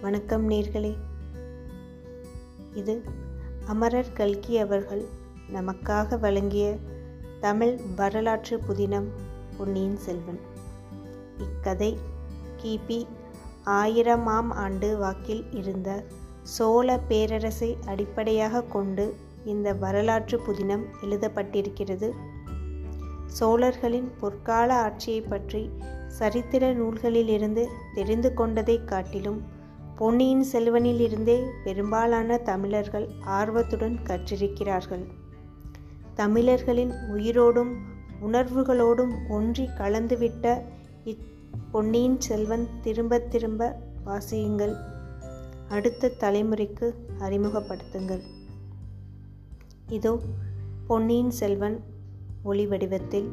[0.00, 0.96] வணக்கம் நேர்களே.
[2.74, 3.02] இது
[3.66, 5.04] அமரர் கல்கி அவர்கள்
[5.52, 6.76] நமக்காக வழங்கிய
[7.40, 9.06] தமிழ் வரலாற்று புதினம்
[9.58, 10.40] பொன்னியின் செல்வன்.
[11.38, 11.98] இக்கதை
[12.62, 13.06] கிபி
[13.66, 16.04] ஆயிரமாம் ஆண்டு வாக்கில் இருந்த
[16.42, 22.10] சோழ பேரரசை அடிப்படையாக கொண்டு இந்த வரலாற்று புதினம் எழுதப்பட்டிருக்கிறது.
[23.26, 25.70] சோழர்களின் பொற்கால ஆட்சியை பற்றி
[26.08, 29.58] சரித்திர நூல்களிலிருந்து தெரிந்து கொண்டதைக் காட்டிலும்
[30.00, 35.04] பொன்னியின் செல்வனிலிருந்தே பெரும்பாலான தமிழர்கள் ஆர்வத்துடன் கற்றிருக்கிறார்கள்.
[36.14, 37.74] தமிழர்களின் உயிரோடும்
[38.22, 40.62] உணர்வுகளோடும் ஒன்றி கலந்துவிட்ட
[41.04, 41.18] இப்
[41.70, 44.74] பொன்னியின் செல்வன் திரும்ப திரும்ப வாசியுங்கள்.
[45.68, 48.22] அடுத்த தலைமுறைக்கு அறிமுகப்படுத்துங்கள்.
[49.88, 50.20] இதோ
[50.86, 51.82] பொன்னியின் செல்வன்
[52.42, 53.30] ஒளி வடிவத்தில்